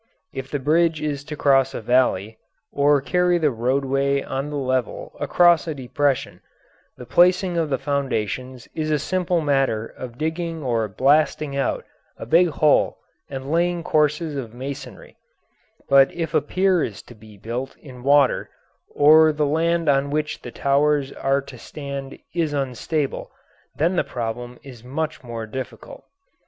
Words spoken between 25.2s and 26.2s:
more difficult.